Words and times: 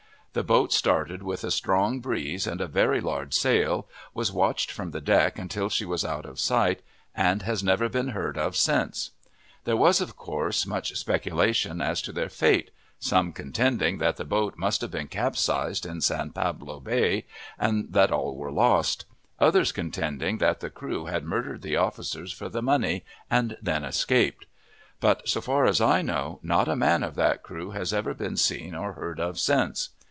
The 0.33 0.45
boat 0.45 0.71
started 0.71 1.23
with 1.23 1.43
a 1.43 1.51
strong 1.51 1.99
breeze 1.99 2.47
and 2.47 2.61
a 2.61 2.65
very 2.65 3.01
large 3.01 3.33
sail, 3.33 3.89
was 4.13 4.31
watched 4.31 4.71
from 4.71 4.91
the 4.91 5.01
deck 5.01 5.37
until 5.37 5.67
she 5.67 5.83
was 5.83 6.05
out 6.05 6.25
of 6.25 6.39
sight, 6.39 6.81
and 7.13 7.41
has 7.41 7.61
never 7.61 7.89
been 7.89 8.07
heard 8.15 8.37
of 8.37 8.55
since. 8.55 9.11
There 9.65 9.75
was, 9.75 9.99
of 9.99 10.15
coarse, 10.15 10.65
much 10.65 10.95
speculation 10.95 11.81
as 11.81 12.01
to 12.03 12.13
their 12.13 12.29
fate, 12.29 12.71
some 12.97 13.33
contending 13.33 13.97
that 13.97 14.15
the 14.15 14.23
boat 14.23 14.57
must 14.57 14.79
have 14.79 14.91
been 14.91 15.09
capsized 15.09 15.85
in 15.85 15.99
San 15.99 16.29
Pablo 16.31 16.79
Bay, 16.79 17.25
and 17.59 17.91
that 17.91 18.13
all 18.13 18.33
were 18.37 18.53
lost; 18.53 19.03
others 19.37 19.73
contending 19.73 20.37
that 20.37 20.61
the 20.61 20.69
crew 20.69 21.07
had 21.07 21.25
murdered 21.25 21.61
the 21.61 21.75
officers 21.75 22.31
for 22.31 22.47
the 22.47 22.61
money, 22.61 23.03
and 23.29 23.57
then 23.61 23.83
escaped; 23.83 24.45
but, 25.01 25.27
so 25.27 25.41
far 25.41 25.65
as 25.65 25.81
I 25.81 26.01
know, 26.01 26.39
not 26.41 26.69
a 26.69 26.75
man 26.77 27.03
of 27.03 27.15
that 27.15 27.43
crew 27.43 27.71
has 27.71 27.91
ever 27.91 28.13
been 28.13 28.37
seen 28.37 28.73
or 28.73 28.93
heard 28.93 29.19
of 29.19 29.37
since. 29.37 29.89